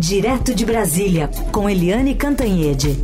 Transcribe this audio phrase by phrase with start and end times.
[0.00, 2.96] Direto de Brasília, com Eliane Cantanhede.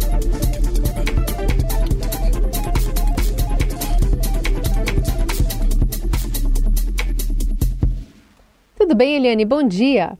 [8.79, 9.45] Tudo bem, Eliane?
[9.45, 10.17] Bom dia.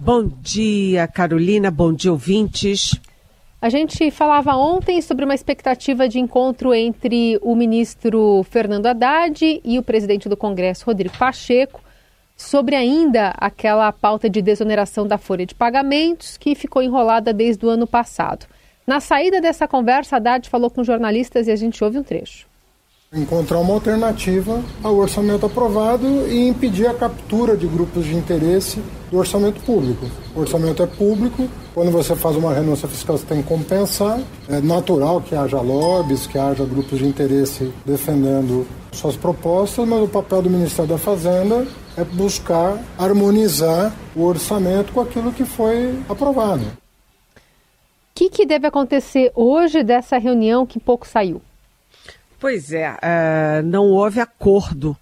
[0.00, 1.70] Bom dia, Carolina.
[1.70, 3.00] Bom dia, ouvintes.
[3.62, 9.78] A gente falava ontem sobre uma expectativa de encontro entre o ministro Fernando Haddad e
[9.78, 11.80] o presidente do Congresso, Rodrigo Pacheco,
[12.36, 17.70] sobre ainda aquela pauta de desoneração da folha de pagamentos que ficou enrolada desde o
[17.70, 18.46] ano passado.
[18.86, 22.46] Na saída dessa conversa, Haddad falou com jornalistas e a gente ouve um trecho.
[23.12, 29.18] Encontrar uma alternativa ao orçamento aprovado e impedir a captura de grupos de interesse do
[29.18, 30.06] orçamento público.
[30.34, 34.20] O orçamento é público, quando você faz uma renúncia fiscal, você tem que compensar.
[34.48, 38.66] É natural que haja lobbies, que haja grupos de interesse defendendo
[38.98, 45.00] suas propostas, mas o papel do Ministério da Fazenda é buscar harmonizar o orçamento com
[45.00, 46.64] aquilo que foi aprovado.
[46.64, 46.70] O
[48.14, 51.40] que, que deve acontecer hoje dessa reunião que pouco saiu?
[52.38, 54.96] Pois é, uh, não houve acordo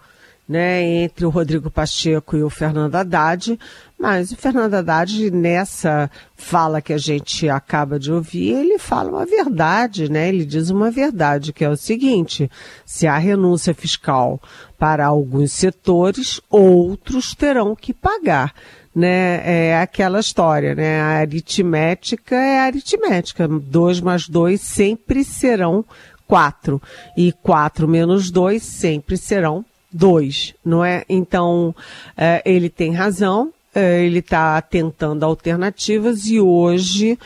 [0.48, 3.59] né, entre o Rodrigo Pacheco e o Fernando Haddad,
[3.98, 9.25] mas o Fernando Haddad, nessa fala que a gente acaba de ouvir, ele fala uma
[9.25, 10.28] verdade, né?
[10.28, 12.50] Ele diz uma verdade, que é o seguinte:
[12.84, 14.39] se há renúncia fiscal
[14.78, 18.53] para alguns setores, outros terão que pagar.
[18.95, 21.00] Né, é aquela história, né?
[21.00, 23.48] A aritmética é aritmética.
[23.48, 25.84] Dois mais dois sempre serão
[26.28, 26.81] 4.
[27.17, 31.05] E 4 menos 2 sempre serão 2, não é?
[31.09, 31.75] Então,
[32.17, 37.17] é, ele tem razão, é, ele está tentando alternativas e hoje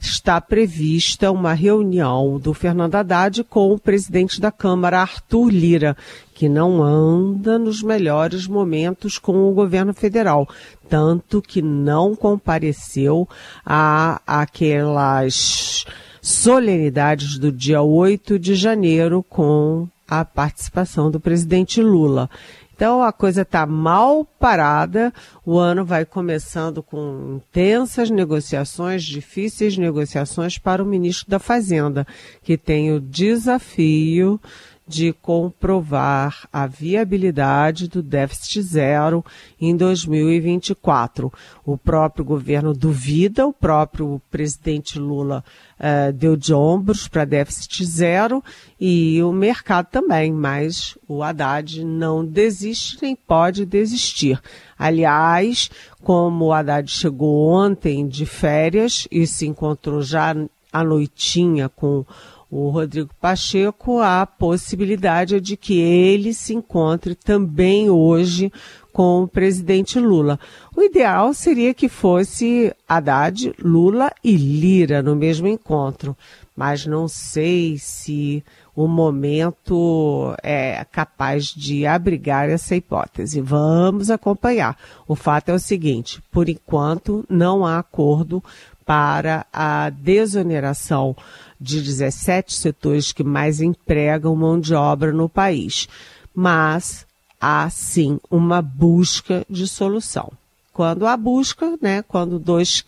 [0.00, 5.96] está prevista uma reunião do Fernando Haddad com o presidente da Câmara, Arthur Lira,
[6.34, 10.48] que não anda nos melhores momentos com o governo federal,
[10.88, 13.28] tanto que não compareceu
[13.66, 15.84] a aquelas
[16.22, 22.30] solenidades do dia 8 de janeiro com a participação do presidente Lula.
[22.74, 25.12] Então a coisa está mal parada,
[25.44, 32.06] o ano vai começando com intensas negociações, difíceis negociações para o ministro da Fazenda,
[32.40, 34.40] que tem o desafio
[34.88, 39.22] de comprovar a viabilidade do déficit zero
[39.60, 41.30] em 2024.
[41.64, 45.44] O próprio governo duvida, o próprio presidente Lula
[45.78, 48.42] uh, deu de ombros para déficit zero
[48.80, 54.40] e o mercado também, mas o Haddad não desiste nem pode desistir.
[54.78, 55.70] Aliás,
[56.02, 60.34] como o Haddad chegou ontem de férias e se encontrou já
[60.72, 62.06] à noitinha com
[62.50, 68.50] o Rodrigo Pacheco, a possibilidade de que ele se encontre também hoje
[68.92, 70.40] com o presidente Lula.
[70.74, 76.16] O ideal seria que fosse Haddad, Lula e Lira no mesmo encontro,
[76.56, 78.42] mas não sei se
[78.74, 83.40] o momento é capaz de abrigar essa hipótese.
[83.40, 84.76] Vamos acompanhar.
[85.06, 88.42] O fato é o seguinte: por enquanto, não há acordo
[88.84, 91.14] para a desoneração
[91.60, 95.88] de 17 setores que mais empregam mão de obra no país.
[96.34, 97.06] Mas
[97.40, 100.32] há sim uma busca de solução.
[100.72, 102.84] Quando há busca, né, quando dois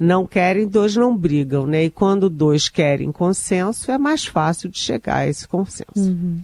[0.00, 1.84] não querem, dois não brigam, né?
[1.84, 5.84] E quando dois querem consenso, é mais fácil de chegar a esse consenso.
[5.94, 6.40] Uhum.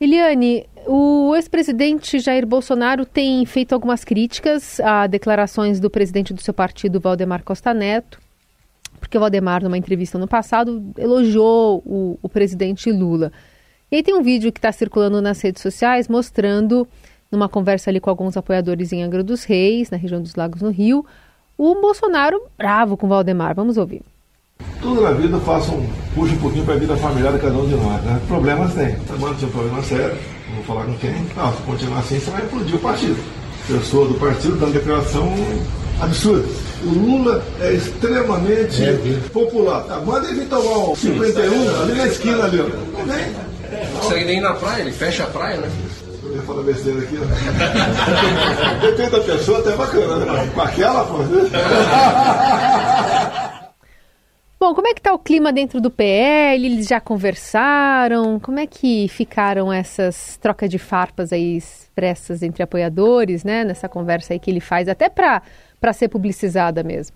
[0.00, 6.52] Eliane, o ex-presidente Jair Bolsonaro tem feito algumas críticas a declarações do presidente do seu
[6.52, 8.20] partido, Valdemar Costa Neto,
[9.06, 13.30] porque o Valdemar, numa entrevista no passado, elogiou o, o presidente Lula.
[13.90, 16.88] E aí tem um vídeo que está circulando nas redes sociais mostrando,
[17.30, 20.70] numa conversa ali com alguns apoiadores em Angra dos Reis, na região dos Lagos, no
[20.70, 21.06] Rio,
[21.56, 23.54] o Bolsonaro bravo com o Valdemar.
[23.54, 24.02] Vamos ouvir.
[24.80, 27.68] Tudo na vida faça um, puxa um pouquinho para a vida familiar de cada um
[27.68, 28.20] de nós, né?
[28.26, 28.96] Problemas tem.
[29.20, 30.18] Mano, tinha um problema sério,
[30.48, 31.12] não vou falar com quem.
[31.36, 33.16] Não, se continuar assim, você vai implodir o partido.
[33.68, 35.32] Pessoa do partido dando declaração
[36.00, 36.46] absurda.
[36.84, 38.92] O Lula é extremamente é,
[39.32, 39.82] popular.
[39.84, 42.64] Tá, manda ele tomar um 51 ali na esquina ali, ó.
[42.98, 43.26] Não vem.
[43.92, 45.70] Não consegue nem ir na praia, ele fecha a praia, né?
[46.22, 47.26] Eu ia falar besteira aqui, né?
[48.80, 50.50] Depende da pessoa, até bacana, né?
[50.54, 51.18] Com aquela, pô.
[54.58, 56.64] Bom, como é que está o clima dentro do PL?
[56.64, 58.40] Eles já conversaram?
[58.40, 63.64] Como é que ficaram essas trocas de farpas aí expressas entre apoiadores, né?
[63.64, 65.42] Nessa conversa aí que ele faz, até para
[65.92, 67.14] ser publicizada mesmo.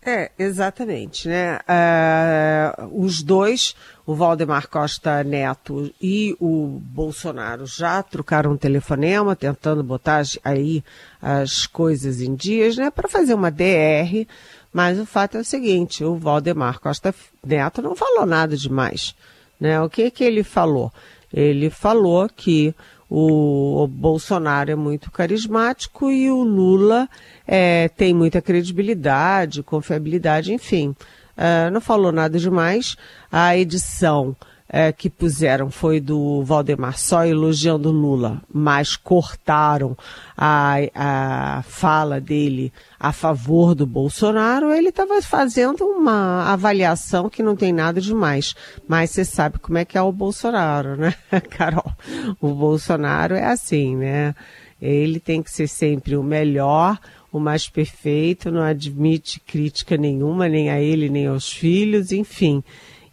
[0.00, 1.58] É, exatamente, né?
[1.58, 3.74] Uh, os dois,
[4.06, 10.82] o Valdemar Costa Neto e o Bolsonaro, já trocaram um telefonema, tentando botar aí
[11.20, 12.90] as coisas em dias, né?
[12.90, 14.26] Para fazer uma DR,
[14.72, 19.14] mas o fato é o seguinte, o Valdemar Costa Neto não falou nada demais,
[19.60, 19.80] né?
[19.80, 20.92] O que que ele falou?
[21.32, 22.74] Ele falou que
[23.10, 27.08] o Bolsonaro é muito carismático e o Lula
[27.46, 30.94] é, tem muita credibilidade, confiabilidade, enfim.
[31.38, 32.96] Uh, não falou nada demais.
[33.32, 34.36] A edição
[34.68, 39.96] é, que puseram foi do Valdemar só elogiando Lula, mas cortaram
[40.36, 47.56] a, a fala dele a favor do Bolsonaro, ele estava fazendo uma avaliação que não
[47.56, 48.54] tem nada demais.
[48.86, 51.14] Mas você sabe como é que é o Bolsonaro, né,
[51.50, 51.92] Carol?
[52.40, 54.34] O Bolsonaro é assim, né?
[54.80, 56.98] Ele tem que ser sempre o melhor,
[57.32, 62.62] o mais perfeito, não admite crítica nenhuma, nem a ele, nem aos filhos, enfim.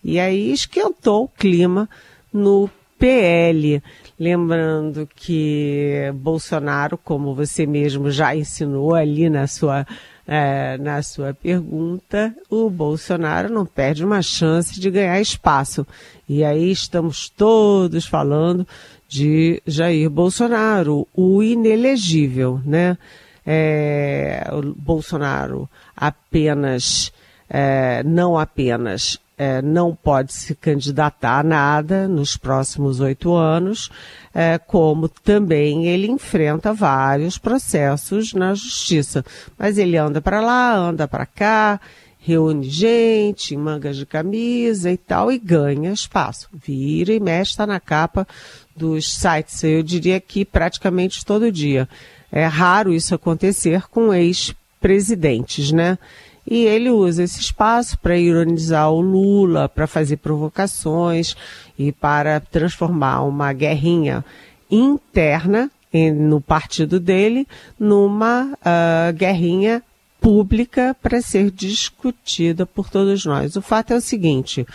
[0.08, 1.90] E aí esquentou o clima
[2.32, 2.70] no
[3.00, 3.82] PL.
[4.20, 9.84] Lembrando que Bolsonaro, como você mesmo já ensinou ali na sua,
[10.28, 15.88] é, na sua pergunta, o Bolsonaro não perde uma chance de ganhar espaço.
[16.30, 18.66] E aí estamos todos falando
[19.10, 22.96] de Jair Bolsonaro, o inelegível, né?
[23.44, 27.12] É, o Bolsonaro apenas,
[27.50, 33.90] é, não apenas é, não pode se candidatar a nada nos próximos oito anos,
[34.34, 39.26] é, como também ele enfrenta vários processos na justiça.
[39.58, 41.80] Mas ele anda para lá, anda para cá,
[42.18, 46.50] reúne gente, mangas de camisa e tal, e ganha espaço.
[46.54, 48.28] Vira e mexe, está na capa
[48.76, 51.88] dos sites, eu diria que praticamente todo dia.
[52.32, 55.98] É raro isso acontecer com ex-presidentes, né?
[56.48, 61.36] E ele usa esse espaço para ironizar o Lula, para fazer provocações
[61.78, 64.24] e para transformar uma guerrinha
[64.70, 65.72] interna
[66.14, 67.48] no partido dele
[67.80, 69.82] numa uh, guerrinha
[70.20, 73.56] pública para ser discutida por todos nós.
[73.56, 74.66] O fato é o seguinte: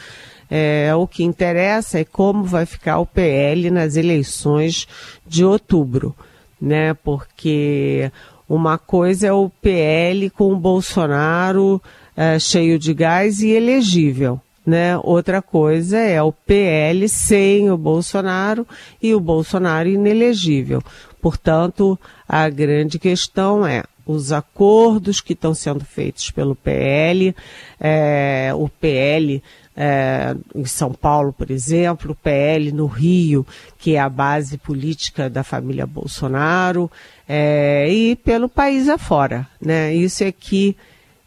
[0.51, 4.87] é, o que interessa é como vai ficar o PL nas eleições
[5.27, 6.15] de outubro,
[6.61, 6.95] né?
[6.95, 8.11] Porque
[8.51, 11.81] uma coisa é o PL com o Bolsonaro
[12.17, 14.41] é, cheio de gás e elegível.
[14.67, 14.99] Né?
[14.99, 18.67] Outra coisa é o PL sem o Bolsonaro
[19.01, 20.83] e o Bolsonaro inelegível.
[21.21, 27.35] Portanto, a grande questão é os acordos que estão sendo feitos pelo PL,
[27.79, 29.43] é, o PL
[29.77, 33.47] é, em São Paulo, por exemplo, o PL no Rio,
[33.79, 36.91] que é a base política da família Bolsonaro,
[37.29, 39.47] é, e pelo país afora.
[39.61, 39.95] Né?
[39.95, 40.77] Isso é que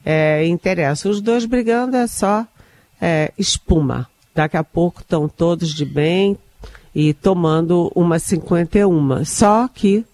[0.05, 1.09] é, interessa.
[1.09, 2.45] Os dois brigando é só
[3.01, 4.07] é, espuma.
[4.35, 6.37] Daqui a pouco estão todos de bem
[6.93, 9.25] e tomando uma 51.
[9.25, 10.05] Só que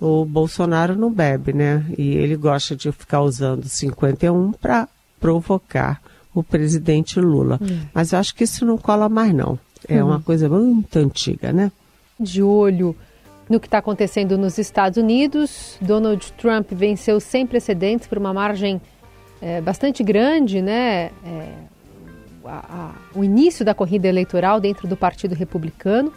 [0.00, 1.84] o Bolsonaro não bebe, né?
[1.96, 4.88] E ele gosta de ficar usando 51 para
[5.20, 6.00] provocar
[6.34, 7.58] o presidente Lula.
[7.62, 7.80] Hum.
[7.94, 9.58] Mas eu acho que isso não cola mais, não.
[9.88, 10.08] É hum.
[10.08, 11.70] uma coisa muito antiga, né?
[12.18, 12.96] De olho
[13.48, 18.80] no que está acontecendo nos Estados Unidos, Donald Trump venceu sem precedentes por uma margem
[19.40, 21.10] é, bastante grande, né?
[21.24, 21.52] É,
[22.44, 26.12] a, a, o início da corrida eleitoral dentro do Partido Republicano.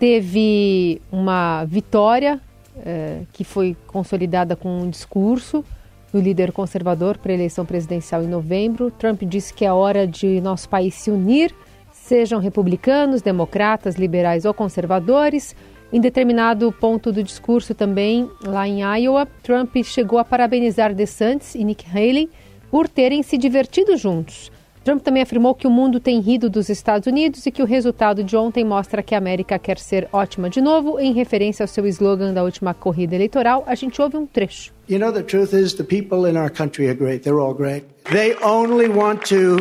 [0.00, 2.40] Teve uma vitória
[2.84, 5.62] é, que foi consolidada com um discurso
[6.10, 8.90] do líder conservador para a eleição presidencial em novembro.
[8.90, 11.54] Trump disse que é hora de nosso país se unir,
[11.92, 15.54] sejam republicanos, democratas, liberais ou conservadores.
[15.92, 21.62] Em determinado ponto do discurso também, lá em Iowa, Trump chegou a parabenizar DeSantis e
[21.62, 22.30] Nick Haley
[22.70, 24.50] por terem se divertido juntos.
[24.90, 28.24] Trump também afirmou que o mundo tem rido dos Estados Unidos e que o resultado
[28.24, 31.86] de ontem mostra que a América quer ser ótima de novo, em referência ao seu
[31.86, 33.62] slogan da última corrida eleitoral.
[33.68, 34.72] A gente ouve um trecho.
[34.88, 37.22] You know, the truth is, the people in our country are great.
[37.22, 37.84] They're all great.
[38.10, 39.58] They only want to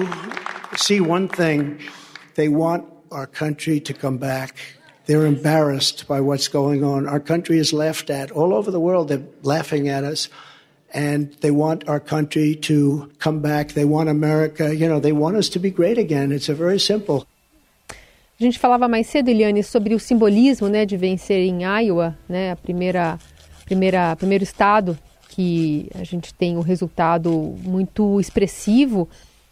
[0.75, 1.77] see one thing
[2.33, 4.55] they want our country to come back.
[5.05, 7.07] They're embarrassed by what's going on.
[7.07, 9.09] Our country is laughed at all over the world.
[9.09, 10.27] They're laughing at us.
[10.93, 13.74] And they want our country to come back.
[13.74, 16.31] They want America, you know, they want us to be great again.
[16.31, 17.25] It's a very simple.
[18.39, 22.51] A gente falava mais cedo, Eliane, sobre o simbolismo, né, de vencer em Iowa, né,
[22.51, 23.19] a primeira,
[23.65, 29.10] primeira, primeiro estado que a gente tem o um resultado muito expressivo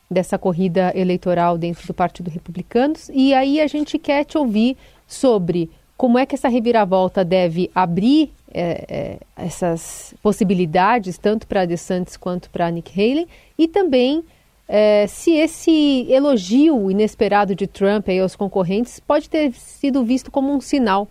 [0.10, 2.96] dessa corrida eleitoral dentro do Partido Republicano.
[3.14, 8.32] E aí a gente quer te ouvir sobre como é que essa reviravolta deve abrir
[8.58, 14.24] é, é, essas possibilidades, tanto para DeSantis quanto para Nick Haley, e também
[14.68, 20.54] é, se esse elogio inesperado de Trump aí aos concorrentes pode ter sido visto como
[20.54, 21.08] um sinal.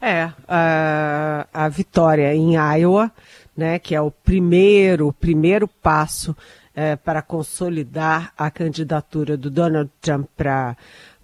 [0.00, 3.12] É, a, a vitória em Iowa,
[3.56, 6.36] né, que é o primeiro, primeiro passo
[6.74, 10.76] é, para consolidar a candidatura do Donald Trump para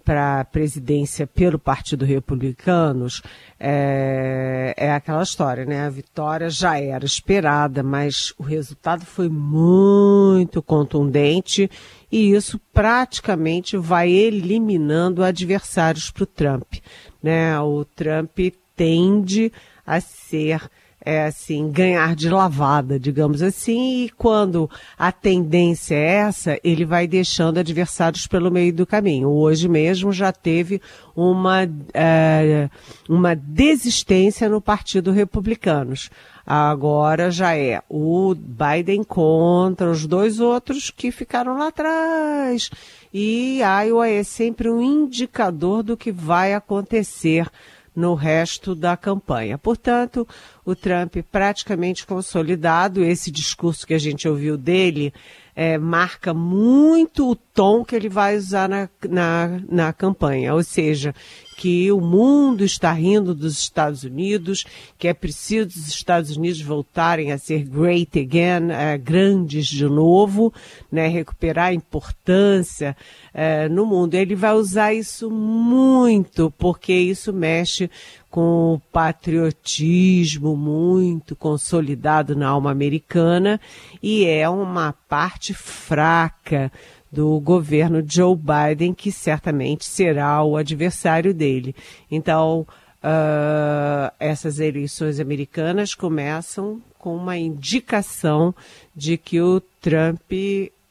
[0.03, 3.21] para a presidência pelo Partido Republicanos
[3.59, 5.85] é, é, aquela história, né?
[5.85, 11.69] A vitória já era esperada, mas o resultado foi muito contundente
[12.11, 16.73] e isso praticamente vai eliminando adversários para o Trump,
[17.21, 17.59] né?
[17.59, 18.37] O Trump
[18.75, 19.51] tende
[19.85, 20.69] a ser
[21.03, 27.07] é assim, ganhar de lavada, digamos assim, e quando a tendência é essa, ele vai
[27.07, 29.29] deixando adversários pelo meio do caminho.
[29.29, 30.81] Hoje mesmo já teve
[31.15, 32.69] uma, é,
[33.09, 36.09] uma desistência no Partido Republicanos.
[36.45, 42.69] Agora já é o Biden contra os dois outros que ficaram lá atrás.
[43.13, 47.47] E Iowa é sempre um indicador do que vai acontecer
[47.95, 49.57] no resto da campanha.
[49.57, 50.27] Portanto,
[50.65, 55.13] o Trump praticamente consolidado, esse discurso que a gente ouviu dele
[55.55, 61.13] é, marca muito o tom que ele vai usar na, na, na campanha, ou seja,
[61.61, 64.65] que o mundo está rindo dos Estados Unidos,
[64.97, 70.51] que é preciso os Estados Unidos voltarem a ser great again, é, grandes de novo,
[70.91, 72.97] né, recuperar a importância
[73.31, 74.15] é, no mundo.
[74.15, 77.91] Ele vai usar isso muito, porque isso mexe
[78.27, 83.61] com o patriotismo muito consolidado na alma americana
[84.01, 86.71] e é uma parte fraca
[87.11, 91.75] do governo Joe Biden, que certamente será o adversário dele.
[92.09, 92.65] Então,
[93.03, 98.55] uh, essas eleições americanas começam com uma indicação
[98.95, 100.31] de que o Trump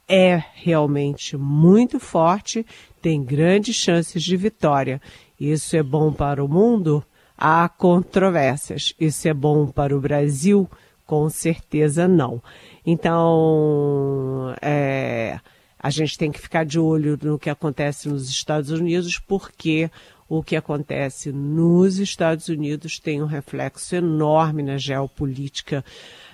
[0.09, 2.67] é realmente muito forte,
[3.01, 5.01] tem grandes chances de vitória.
[5.39, 7.03] Isso é bom para o mundo?
[7.39, 8.93] Há controvérsias.
[9.01, 10.69] Isso é bom para o Brasil?
[11.07, 12.43] Com certeza não.
[12.85, 14.30] Então,
[15.91, 19.91] a gente tem que ficar de olho no que acontece nos Estados Unidos, porque
[20.29, 25.85] o que acontece nos Estados Unidos tem um reflexo enorme na geopolítica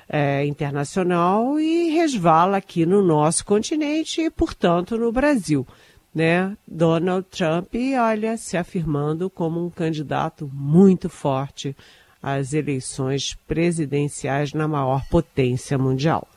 [0.06, 5.66] é, internacional e resvala aqui no nosso continente e, portanto, no Brasil.
[6.14, 6.54] Né?
[6.68, 11.74] Donald Trump, olha, se afirmando como um candidato muito forte
[12.22, 16.28] às eleições presidenciais na maior potência mundial.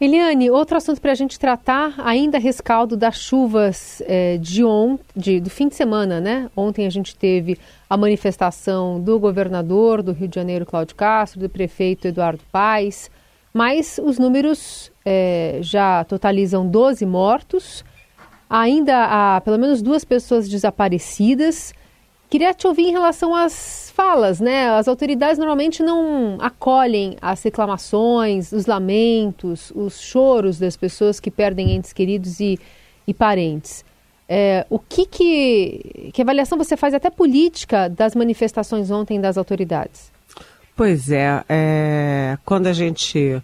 [0.00, 5.50] Eliane, outro assunto para a gente tratar, ainda rescaldo das chuvas é, de ontem, do
[5.50, 6.50] fim de semana, né?
[6.56, 11.50] Ontem a gente teve a manifestação do governador do Rio de Janeiro, Cláudio Castro, do
[11.50, 13.10] prefeito Eduardo Paes,
[13.52, 17.84] mas os números é, já totalizam 12 mortos,
[18.48, 21.74] ainda há pelo menos duas pessoas desaparecidas.
[22.30, 24.70] Queria te ouvir em relação às falas, né?
[24.70, 31.72] As autoridades normalmente não acolhem as reclamações, os lamentos, os choros das pessoas que perdem
[31.72, 32.56] entes queridos e,
[33.04, 33.84] e parentes.
[34.28, 40.12] É, o que, que, que avaliação você faz até política das manifestações ontem das autoridades?
[40.76, 43.42] Pois é, é quando a gente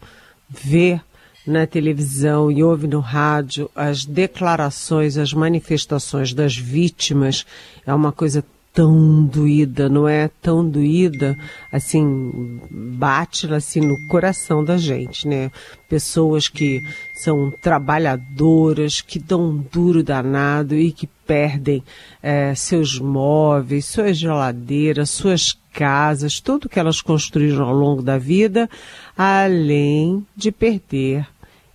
[0.48, 1.00] vê
[1.44, 7.44] na televisão e ouve no rádio as declarações, as manifestações das vítimas,
[7.84, 8.44] é uma coisa
[8.76, 11.34] tão doída, não é tão doída,
[11.72, 15.50] assim, bate assim no coração da gente, né?
[15.88, 16.82] Pessoas que
[17.14, 21.82] são trabalhadoras, que dão um duro danado e que perdem
[22.22, 28.68] é, seus móveis, suas geladeiras, suas casas, tudo que elas construíram ao longo da vida,
[29.16, 31.26] além de perder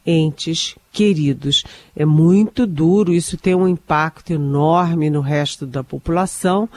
[0.05, 1.63] entes queridos.
[1.95, 6.67] É muito duro, isso tem um impacto enorme no resto da população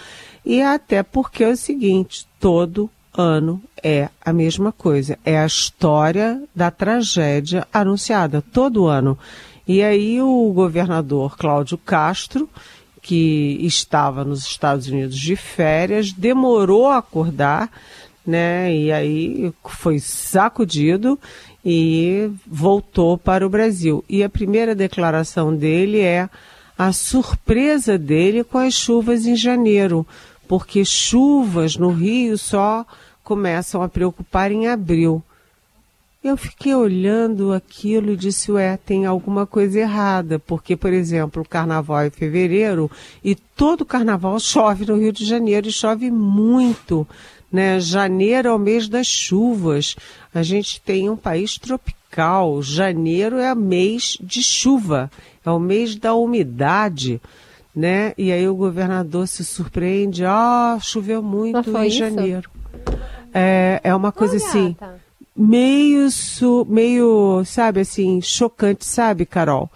[0.45, 6.43] e até porque é o seguinte, todo ano é a mesma coisa, é a história
[6.55, 9.19] da tragédia anunciada todo ano.
[9.67, 12.49] E aí o governador Cláudio Castro,
[13.01, 17.71] que estava nos Estados Unidos de férias, demorou a acordar,
[18.27, 18.75] né?
[18.75, 21.19] E aí foi sacudido
[21.65, 24.05] e voltou para o Brasil.
[24.09, 26.29] E a primeira declaração dele é
[26.77, 30.07] a surpresa dele com as chuvas em janeiro,
[30.47, 32.85] porque chuvas no Rio só
[33.23, 35.23] começam a preocupar em abril.
[36.23, 41.49] Eu fiquei olhando aquilo e disse, ué, tem alguma coisa errada, porque, por exemplo, o
[41.49, 42.91] carnaval é em fevereiro
[43.23, 47.07] e todo carnaval chove no Rio de Janeiro e chove muito.
[47.55, 47.79] Né?
[47.79, 49.95] Janeiro é o mês das chuvas.
[50.35, 52.61] A gente tem um país tropical.
[52.61, 55.09] Janeiro é o mês de chuva,
[55.47, 57.21] é o mês da umidade.
[57.73, 58.13] Né?
[58.19, 61.99] E aí o governador se surpreende, ah, choveu muito em isso?
[61.99, 62.51] janeiro.
[63.33, 64.73] É, é uma coisa assim.
[64.73, 64.97] Tá
[65.37, 69.71] meio, su, meio, sabe, assim, chocante, sabe, Carol?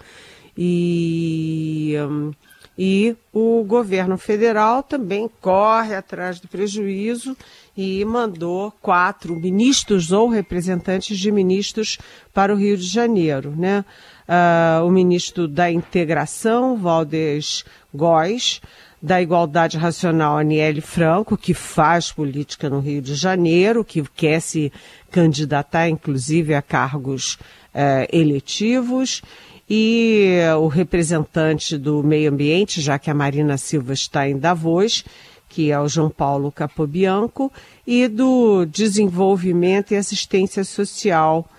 [0.57, 2.33] E, um,
[2.81, 7.35] e o governo federal também corre atrás do prejuízo
[7.75, 11.97] e mandou quatro ministros ou representantes de ministros
[12.33, 13.83] para o Rio de Janeiro, né?
[14.29, 18.61] Uh, o ministro da Integração, Valdes Góes,
[19.01, 24.71] da Igualdade Racional, Aniele Franco, que faz política no Rio de Janeiro, que quer se
[25.11, 27.37] candidatar, inclusive, a cargos
[27.73, 29.21] eh, eletivos,
[29.69, 35.03] e o representante do meio ambiente, já que a Marina Silva está em Davos,
[35.47, 37.51] que é o João Paulo Capobianco,
[37.85, 41.49] e do desenvolvimento e assistência social,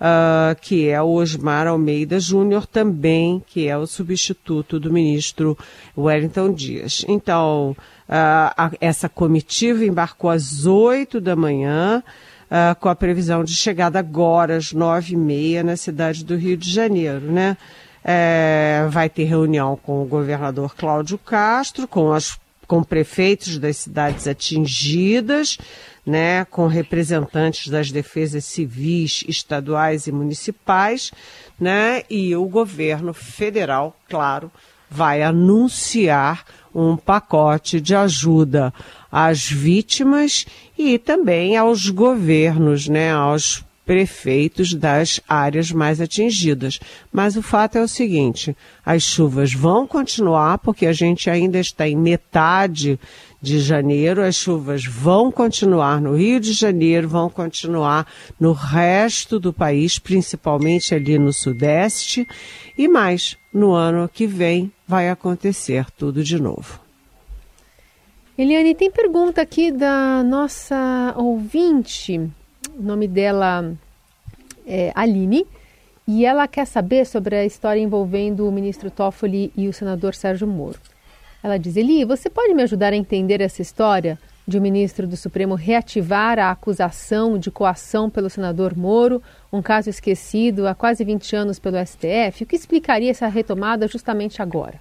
[0.00, 5.58] uh, que é o Osmar Almeida Júnior, também, que é o substituto do ministro
[5.96, 7.04] Wellington Dias.
[7.08, 7.76] Então, uh,
[8.08, 12.02] a, essa comitiva embarcou às oito da manhã,
[12.50, 16.56] uh, com a previsão de chegada agora às nove e meia na cidade do Rio
[16.56, 17.56] de Janeiro, né?
[18.02, 24.28] É, vai ter reunião com o governador Cláudio Castro, com as com prefeitos das cidades
[24.28, 25.58] atingidas,
[26.06, 31.10] né, com representantes das defesas civis, estaduais e municipais,
[31.58, 34.52] né, e o governo federal, claro,
[34.88, 38.72] vai anunciar um pacote de ajuda
[39.10, 40.46] às vítimas
[40.78, 46.78] e também aos governos, né, aos prefeitos das áreas mais atingidas.
[47.12, 51.88] Mas o fato é o seguinte: as chuvas vão continuar, porque a gente ainda está
[51.88, 53.00] em metade
[53.42, 58.06] de janeiro, as chuvas vão continuar no Rio de Janeiro, vão continuar
[58.38, 62.28] no resto do país, principalmente ali no Sudeste,
[62.78, 66.80] e mais, no ano que vem vai acontecer tudo de novo.
[68.36, 72.18] Eliane, tem pergunta aqui da nossa ouvinte.
[72.76, 73.72] O nome dela
[74.66, 75.46] é Aline.
[76.08, 80.48] E ela quer saber sobre a história envolvendo o ministro Toffoli e o senador Sérgio
[80.48, 80.80] Moro.
[81.40, 84.18] Ela diz: Eli, você pode me ajudar a entender essa história
[84.50, 89.88] de o ministro do Supremo reativar a acusação de coação pelo senador Moro, um caso
[89.88, 92.42] esquecido há quase 20 anos pelo STF?
[92.42, 94.80] O que explicaria essa retomada justamente agora?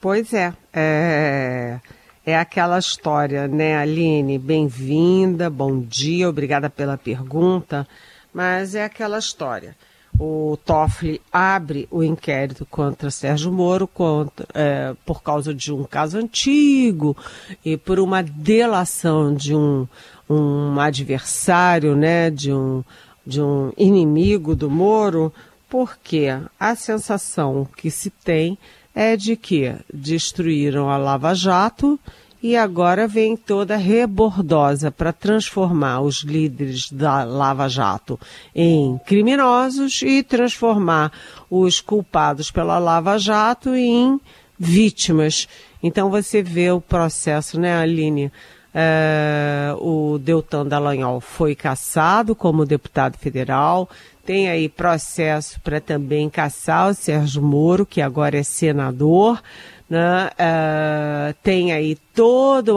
[0.00, 1.80] Pois é, é,
[2.24, 4.38] é aquela história, né, Aline?
[4.38, 7.86] Bem-vinda, bom dia, obrigada pela pergunta,
[8.32, 9.74] mas é aquela história
[10.18, 16.18] o Toffoli abre o inquérito contra Sérgio Moro contra, é, por causa de um caso
[16.18, 17.16] antigo
[17.64, 19.86] e por uma delação de um,
[20.28, 22.82] um adversário, né, de um,
[23.24, 25.32] de um inimigo do Moro,
[25.68, 26.26] porque
[26.58, 28.58] a sensação que se tem
[28.94, 32.00] é de que destruíram a Lava Jato
[32.42, 38.18] e agora vem toda rebordosa para transformar os líderes da Lava Jato
[38.54, 41.12] em criminosos e transformar
[41.50, 44.20] os culpados pela Lava Jato em
[44.58, 45.48] vítimas.
[45.82, 48.30] Então você vê o processo, né, Aline?
[48.72, 53.88] É, o Deltan Dallagnol foi caçado como deputado federal,
[54.24, 59.42] tem aí processo para também caçar o Sérgio Moro, que agora é senador
[59.88, 62.76] né, uh, tem aí todo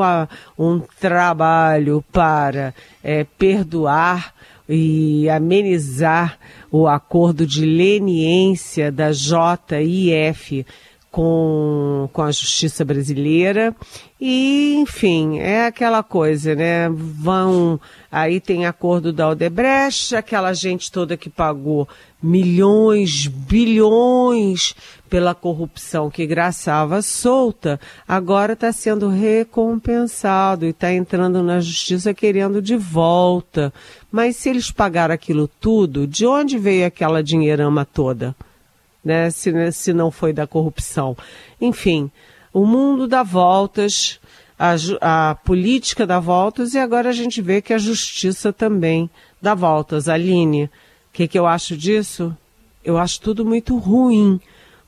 [0.58, 4.34] um trabalho para é, perdoar
[4.67, 6.38] e amenizar
[6.71, 10.65] o acordo de leniência da JIF
[11.12, 13.76] com, com a justiça brasileira.
[14.23, 16.88] E, enfim, é aquela coisa, né?
[16.89, 17.81] Vão.
[18.12, 21.89] Aí tem acordo da Odebrecht, aquela gente toda que pagou
[22.21, 24.75] milhões, bilhões
[25.10, 32.62] pela corrupção que graçava solta, agora está sendo recompensado e está entrando na justiça querendo
[32.62, 33.73] de volta.
[34.12, 38.36] Mas se eles pagaram aquilo tudo, de onde veio aquela dinheirama toda?
[39.03, 39.31] Né?
[39.31, 41.17] Se, se não foi da corrupção.
[41.60, 42.12] Enfim,
[42.54, 44.20] o mundo dá voltas,
[44.60, 49.10] a, a política dá voltas e agora a gente vê que a justiça também
[49.42, 50.08] dá voltas.
[50.08, 50.70] Aline, o
[51.14, 52.36] que, que eu acho disso?
[52.84, 54.40] Eu acho tudo muito ruim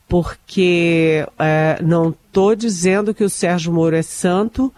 [0.07, 4.71] porque é, não estou dizendo que o Sérgio Moro é santo,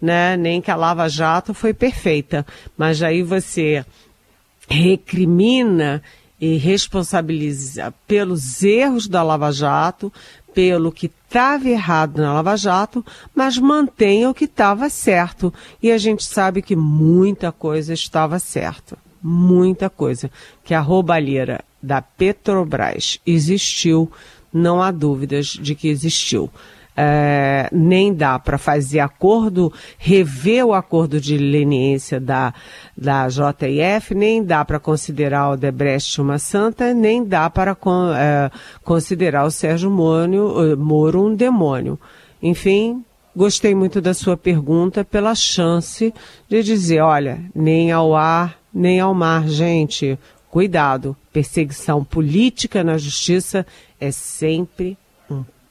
[0.00, 2.46] né, nem que a Lava Jato foi perfeita,
[2.76, 3.84] mas aí você
[4.68, 6.02] recrimina
[6.40, 10.12] e responsabiliza pelos erros da Lava Jato,
[10.54, 15.52] pelo que estava errado na Lava Jato, mas mantém o que estava certo.
[15.82, 18.96] E a gente sabe que muita coisa estava certa.
[19.22, 20.30] Muita coisa.
[20.64, 24.10] Que a roubalheira da Petrobras existiu,
[24.52, 26.50] não há dúvidas de que existiu
[27.00, 32.52] é, nem dá para fazer acordo, rever o acordo de leniência da,
[32.96, 38.50] da JF, nem dá para considerar o Debrecht uma santa, nem dá para con, é,
[38.82, 42.00] considerar o Sérgio Moro, Moro um demônio.
[42.42, 46.12] Enfim, gostei muito da sua pergunta pela chance
[46.48, 50.18] de dizer, olha, nem ao ar, nem ao mar, gente.
[50.50, 53.64] Cuidado, perseguição política na justiça
[54.00, 54.98] é sempre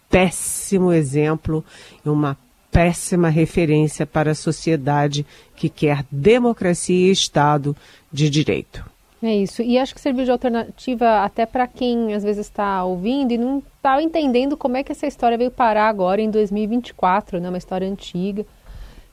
[0.09, 1.63] péssimo exemplo
[2.05, 2.37] e uma
[2.71, 7.75] péssima referência para a sociedade que quer democracia e Estado
[8.11, 8.85] de direito.
[9.21, 9.63] É isso.
[9.63, 13.63] E acho que serviu de alternativa até para quem às vezes está ouvindo e não
[13.75, 17.49] está entendendo como é que essa história veio parar agora em 2024, né?
[17.49, 18.45] Uma história antiga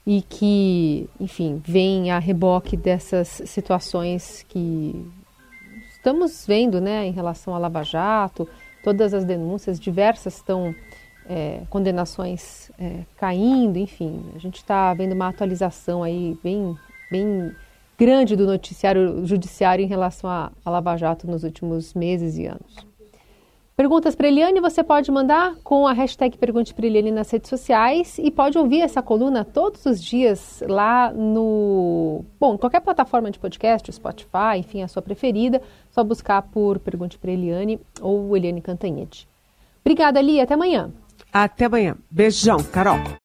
[0.05, 5.11] e que, enfim, vem a reboque dessas situações que
[5.95, 8.47] estamos vendo, né, em relação à Lava Jato,
[8.85, 10.75] todas as denúncias diversas estão
[11.27, 16.77] é, condenações é, caindo, enfim, a gente está vendo uma atualização aí bem,
[17.09, 17.51] bem
[17.97, 22.85] grande do noticiário judiciário em relação à Lava Jato nos últimos meses e anos.
[23.75, 28.17] Perguntas para Eliane você pode mandar com a hashtag Pergunte para Eliane nas redes sociais
[28.19, 32.23] e pode ouvir essa coluna todos os dias lá no.
[32.39, 35.61] Bom, qualquer plataforma de podcast, Spotify, enfim, a sua preferida,
[35.95, 39.25] só buscar por Pergunte para Eliane ou Eliane Cantanhede.
[39.79, 40.43] Obrigada, Lia.
[40.43, 40.91] Até amanhã.
[41.31, 41.95] Até amanhã.
[42.11, 42.97] Beijão, Carol.